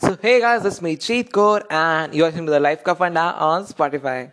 [0.00, 3.24] So hey guys, it's me Cheat Core and you're listening to the Life का फंडा
[3.38, 4.30] on Spotify.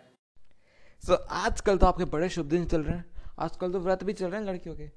[1.02, 3.04] So आजकल तो आपके बड़े शुभ दिन चल रहे हैं।
[3.38, 4.88] आजकल तो व्रत भी चल रहे हैं लड़कियों के।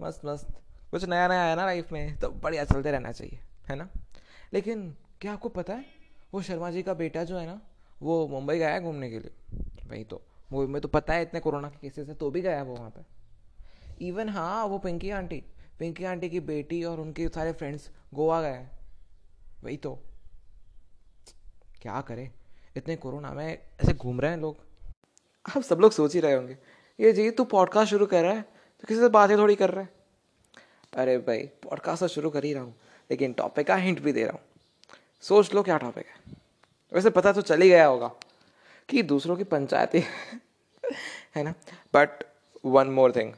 [0.00, 0.46] मस्त मस्त।
[0.90, 3.38] कुछ नया नया है ना लाइफ में तो बढ़िया चलते रहना चाहिए
[3.68, 3.88] है ना?
[4.52, 4.82] लेकिन
[5.20, 5.84] क्या आपको पता है
[6.34, 7.60] वो शर्मा जी का बेटा जो है ना
[8.02, 9.32] वो मुंबई गया है घूमने के लिए।
[9.90, 10.22] वही तो।
[10.52, 12.90] मूवी में तो पता है इतने कोरोना के केसेस है तो भी गया वो वहाँ
[12.90, 15.42] पर इवन हाँ वो पिंकी आंटी
[15.78, 18.79] पिंकी आंटी की बेटी और उनके सारे फ्रेंड्स गोवा गए हैं।
[19.64, 20.02] वही तो।
[21.82, 22.30] क्या करें?
[22.76, 24.56] इतने कोरोना में ऐसे घूम रहे हैं लोग।
[25.56, 26.56] अब सब लोग सोच ही रहे होंगे।
[27.00, 29.80] ये जी, तू पॉडकास्ट शुरू कर रहा है तो किसी से बातें थोड़ी कर रहा
[29.80, 29.88] है?
[30.96, 32.74] अरे भाई पॉडकास्ट तो शुरू कर ही रहा हूँ,
[33.10, 34.40] लेकिन टॉपिक का हिंट भी दे रहा हूँ।
[35.20, 36.34] सोच लो क्या टॉपिक है।
[36.92, 38.10] वैसे पता तो चल ही गया होगा
[38.88, 40.00] कि दूसरों की पंचायत ही
[41.36, 41.50] है ना?
[41.94, 42.24] बट
[42.64, 43.32] वन मोर थिंग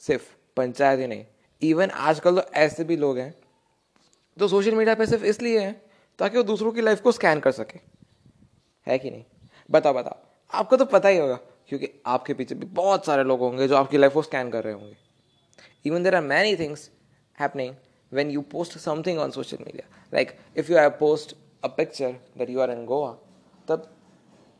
[0.00, 1.24] सिर्फ़ पंचायत ही नहीं
[1.62, 3.34] इवन आजकल तो ऐसे भी लोग हैं
[4.36, 5.72] तो सोशल मीडिया पे सिर्फ़ इसलिए है
[6.18, 7.78] ताकि वो दूसरों की लाइफ को स्कैन कर सके।
[8.86, 9.24] है कि नहीं?
[9.70, 10.16] बताओ बताओ।
[10.52, 11.34] आपको तो पता ही होगा,
[11.68, 14.74] क्योंकि आपके पीछे भी बहुत सारे लोग होंगे जो आपकी लाइफ को स्कैन कर रहे
[14.74, 14.96] होंगे।
[15.84, 16.90] Even there are many things
[17.38, 17.74] happening
[18.12, 22.50] when you post something on social media like if you have post a picture that
[22.50, 23.12] you are in Goa
[23.68, 23.90] तब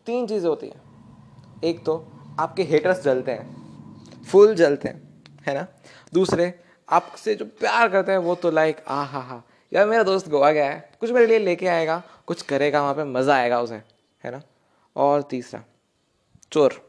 [0.06, 1.96] तीन चीज़ें होती हैं। एक तो
[2.40, 5.66] आपके हेटर्स जलते हैं। फुल जलते हैं, है ना?
[6.14, 6.52] दूसरे,
[6.88, 9.42] आपसे जो प्यार करते हैं, वो तो लाइक आ हा हा
[9.72, 13.04] यार मेरा दोस्त गोवा गया है, कुछ मेरे लिए लेके आएगा, कुछ करेगा, वहाँ पे
[13.04, 13.74] मज़ा आएगा उसे,
[14.24, 14.42] है ना?
[14.96, 15.62] और तीसरा,
[16.52, 16.80] चोर।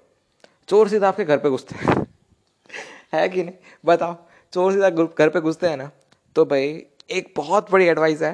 [0.68, 1.96] चोर सीधा आपके घर पे घुसते हैं।
[3.14, 3.56] है कि नहीं?
[3.86, 4.16] बताओ,
[4.54, 5.90] चोर सीधा घर पे घुसते हैं ना
[6.36, 8.34] तो भाई, एक बहुत बड़ी एडवाइस है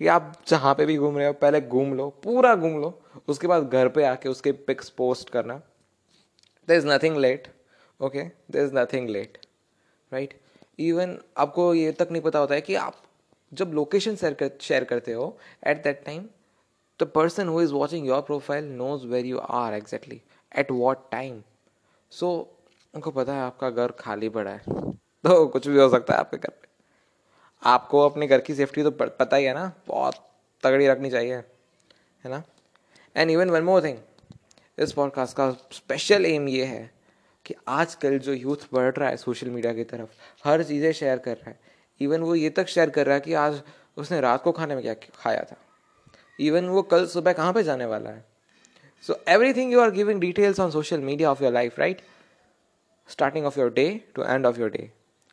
[0.00, 3.46] कि आप जहाँ पे भी घूम रहे हो, पहले घूम लो, पूरा घूम लो, उसके
[3.46, 5.60] बाद घर पे आके उसके पिक्स पोस्ट करना।
[6.68, 7.48] There is nothing late
[8.00, 9.38] okay there is nothing late
[10.12, 10.34] right
[10.78, 13.02] even आपको ये तक नहीं पता होता है कि आप
[13.52, 16.24] जब लोकेशन शेयर कर शेयर करते हो at that time
[17.00, 20.20] the person who is watching your profile knows where you are exactly
[20.52, 21.42] at what time
[22.12, 22.30] so
[22.94, 24.58] उनको पता है आपका घर खाली पड़ा है।
[25.24, 26.66] तो कुछ भी हो सकता है आपके घर पे।
[27.62, 30.14] आपको अपने घर की सेफ्टी तो पता ही है ना, बहुत
[30.62, 32.42] तगड़ी रखनी चाहिए, है ना?
[33.16, 33.98] And even one more thing
[34.78, 36.90] इस पॉडकास्ट का स्पेशल एम ये है
[37.46, 40.08] कि आजकल जो यूथ बढ़ रहा है सोशल मीडिया की तरफ़,
[40.44, 41.58] हर चीज़ें शेयर कर रहा है।
[42.00, 43.60] इवन वो ये तक शेयर कर रहा है कि आज
[43.96, 45.56] उसने रात को खाने में क्या खाया था।
[46.40, 48.24] इवन वो कल सुबह कहाँ पे जाने वाला है।
[49.04, 49.18] So
[49.54, 52.00] everything you are giving details on social media of your life right
[53.08, 54.90] starting of your day to end of your day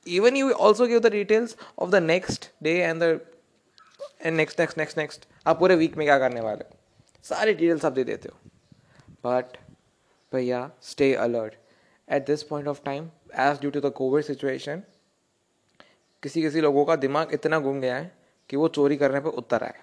[0.08, 3.20] even you also give the details of the next day and the
[4.22, 6.78] end next next next next आप पूरे week में क्या करने वाले हो?
[7.24, 8.50] सारी details आप दे देते हो।
[9.26, 9.58] बट
[10.34, 11.54] भैया stay alert
[12.10, 13.10] at this point of time
[13.40, 14.82] as due to the COVID situation
[16.24, 18.12] किसी किसी लोगों का दिमाग इतना घूम गया है
[18.50, 19.74] कि वो चोरी करने पर उतर आए।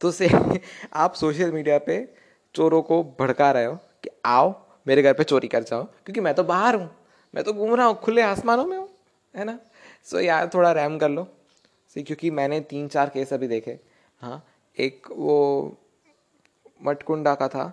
[0.00, 0.28] तो से
[0.94, 2.14] आप सोशल मीडिया पे
[2.54, 4.54] चोरों को भड़का रहे हो कि आओ
[4.86, 6.90] मेरे घर पे चोरी कर जाओ, क्योंकि मैं तो बाहर हूँ,
[7.34, 8.88] मैं तो घूम रहा हूँ, खुले आसमानों में हूँ,
[9.34, 9.58] है ना?
[10.04, 11.26] सो यार थोड़ा रैम कर लो।
[11.88, 13.78] सी क्योंकि मैंने तीन चार केस अभी देखे।
[14.22, 14.44] हाँ
[14.76, 15.76] एक वो
[16.84, 17.72] मटकुंडा का था।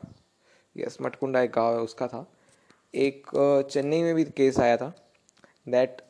[0.78, 2.25] यस मटकुंडा एक गाँव है, उसका था।
[2.96, 3.28] एक
[3.72, 4.94] चेन्नई में भी केस आया था।
[5.69, 6.02] दैट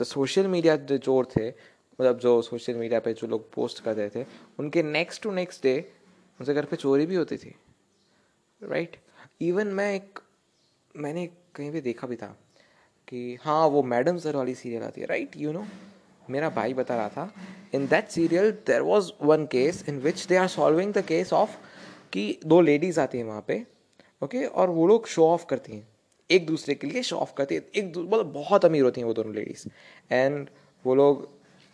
[0.00, 4.08] तो सोशल मीडिया जो चोर थे मतलब जो सोशल मीडिया पे जो लोग पोस्ट करते
[4.08, 4.24] थे,
[4.58, 5.92] उनके नेक्स्ट टू नेक्स्ट डे
[6.40, 7.54] उनसे घर पे चोरी भी होती थी।
[8.62, 9.42] Right right?
[9.42, 10.18] इवन मैं एक
[10.96, 12.26] मैंने कहीं पे देखा भी था
[13.08, 15.66] कि हाँ वो मैडम सर वाली सीरियल आती है। राइट यू नो
[16.30, 17.32] मेरा भाई बता रहा था
[17.74, 21.56] in that serial there was one case in which they are solving the case of
[22.12, 23.66] कि दो लेडीज़ आती हैं वहाँ पे
[24.22, 24.54] ओके okay?
[24.54, 25.88] और वो लोग शो ऑफ़ करती हैं।
[26.30, 29.14] एक दूसरे के लिए शो ऑफ़ करती है। एक मतलब बहुत अमीर होती हैं वो
[29.14, 29.66] दोनों लेडीज़
[30.10, 30.48] एंड
[30.84, 31.28] वो लोग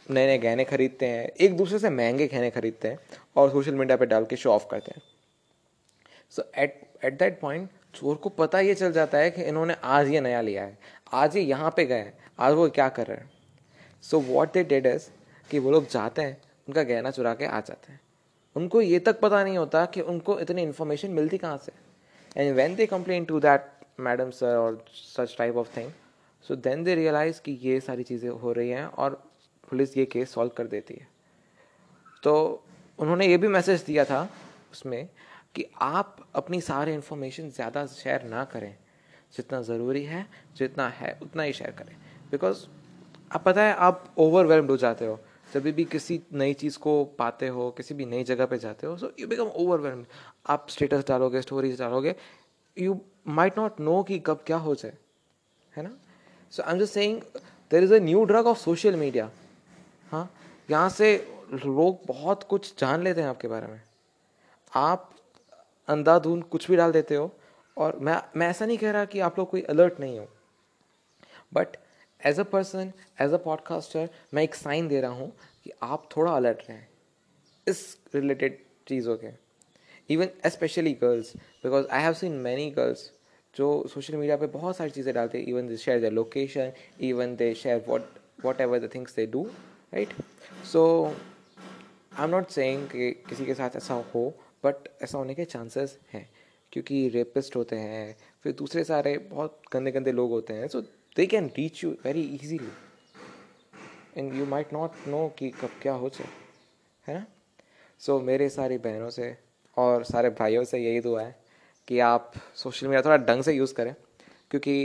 [0.06, 2.98] नए नए गहने खरीदते हैं। एक दूसरे से महँगे गहने खरीदते हैं
[3.36, 5.02] और सोशल मीडिया पर डाल के शो ऑफ़ करते हैं।
[6.30, 10.08] So at at that point चोर को पता ये चल जाता है कि इन्होंने आज
[10.08, 10.78] ये नया लिया है।
[11.12, 13.30] आज ये यहाँ पे गए आज वो क्या कर रहे हैं।
[14.02, 15.08] So what they did is
[15.50, 16.36] कि वो लोग जाते हैं,
[16.68, 18.00] उनका गहना चुरा के आ जाते हैं।
[18.56, 21.72] उनको ये तक पता नहीं होता कि उनको इतनी इन्फॉर्मेशन मिलती कहाँ से।
[22.36, 25.90] And when they complain to that madam sir और such type of thing
[26.44, 29.14] so then they realise कि ये सारी चीज़ें हो रही हैं और
[29.70, 31.08] पुलिस ये केस सॉल्व कर देती है।
[32.22, 32.62] तो
[32.98, 34.22] उन्होंने ये भी मैसेज दिया था
[34.72, 35.08] उसमें
[35.54, 38.74] कि आप अपनी सारी इन्फॉर्मेशन ज़्यादा शेयर ना करें।
[39.36, 40.26] जितना ज़रूरी है,
[40.56, 41.96] जितना है, उतना ही शेयर करें।
[42.30, 42.64] बिकॉज़
[43.32, 45.18] आप पता है, आप ओवरवेलम्ड हो जाते हो।
[45.54, 48.96] जब भी किसी नई चीज़ को पाते हो, किसी भी नई जगह पे जाते हो
[48.96, 50.06] सो यू बिकम ओवरवेलम्ड
[50.46, 52.14] आप स्टेटस डालोगे स्टोरीज डालोगे
[52.76, 54.92] यू माइट नॉट नो कि कब क्या हो जाए,
[55.72, 55.90] है ना?
[56.52, 57.20] So I am just saying
[57.70, 59.30] there is a new drug of social media
[60.10, 60.30] हाँ?
[60.70, 61.16] यहाँ से
[61.54, 63.80] लोग बहुत कुछ जान लेते हैं आपके बारे में।
[64.72, 65.10] आप
[65.88, 67.30] अंधाधुन कुछ भी डाल देते हो
[67.76, 70.28] और मैं मैं ऐसा नहीं कह रहा कि आप लोग कोई अलर्ट नहीं हो।
[71.54, 71.76] But
[72.20, 75.30] as a person as a podcaster मैं एक साइन दे रहा हूँ
[75.64, 76.86] कि आप थोड़ा अलर्ट रहें।
[77.66, 78.58] इस रिलेटेड
[78.88, 79.30] चीज़ों के।
[80.10, 83.12] Even specially girls because I have seen many girls
[83.56, 87.36] जो सोशल मीडिया पे बहुत सारी चीज़ें डालते हैं even they share the location even
[87.36, 88.02] they share what
[88.60, 89.44] whatever the things they do
[89.94, 90.08] right
[90.72, 91.06] so
[92.18, 92.88] I am not saying
[93.28, 94.28] किसी के साथ ऐसा हो
[94.64, 96.30] बट ऐसा होने के चांसेस हैं
[96.72, 100.80] क्योंकि रेपिस्ट होते हैं फिर दूसरे सारे बहुत गंदे गंदे लोग होते हैं so
[101.16, 102.70] they can reach you very easily
[104.16, 106.28] and you might not know कि कब क्या हो जाए
[107.08, 107.26] है ना?
[107.98, 109.45] सो so, मेरे सारी बहनों से
[109.78, 111.34] और सारे भाइयों से यही दुआ है
[111.88, 113.94] कि आप सोशल मीडिया थोड़ा ढंग से यूज़ करें,
[114.50, 114.84] क्योंकि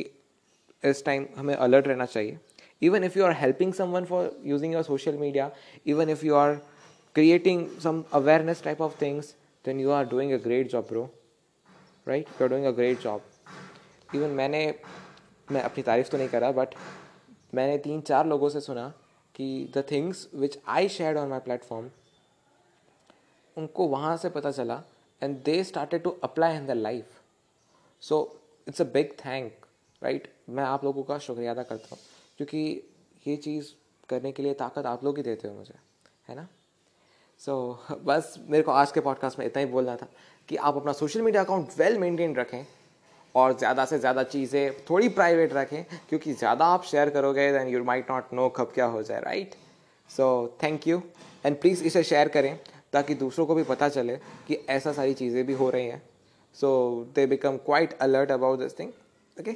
[0.83, 2.37] इस टाइम हमें अलर्ट रहना चाहिए।
[2.81, 5.51] Even if you are helping someone for using your social media
[5.87, 6.59] even if you are
[7.15, 9.29] creating some awareness type of things,
[9.65, 11.01] then you are doing a great job, bro.
[12.07, 12.29] Right?
[12.37, 13.25] You're doing a great job.
[14.15, 14.61] Even मैंने,
[15.51, 16.75] मैं अपनी तारीफ़ तो नहीं करा but
[17.53, 18.87] मैंने तीन चार लोगों से सुना
[19.35, 21.89] कि the things which I share on my platform
[23.57, 24.83] उनको वहाँ से पता चला
[25.23, 27.05] and they started to apply in the life
[28.01, 29.53] so it's a big thank
[30.03, 31.99] right मैं आप लोगों का शुक्रिया अदा करता हूँ
[32.37, 32.83] क्योंकि
[33.27, 33.71] ये चीज़
[34.09, 35.73] करने के लिए ताकत आप लोग ही देते हो मुझे
[36.27, 36.47] है ना?
[37.39, 40.07] सो so, बस मेरे को आज के पॉडकास्ट में इतना ही बोलना था
[40.47, 42.65] कि आप अपना social media account well maintain रखें
[43.35, 47.83] और ज़्यादा से ज़्यादा चीज़ें थोड़ी प्राइवेट रखें क्योंकि ज़्यादा आप शेयर करोगे than you
[47.83, 49.55] might not know कब क्या हो जाए right
[50.09, 51.03] so thank you
[51.45, 52.59] and please इसे शेयर करें।
[52.93, 54.15] ताकि दूसरों को भी पता चले
[54.47, 56.01] कि ऐसा सारी चीज़ें भी हो रही हैं।
[56.55, 56.71] So
[57.15, 58.89] they become quite alert about this thing
[59.37, 59.53] okay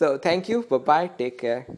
[0.00, 1.76] so thank you bye take care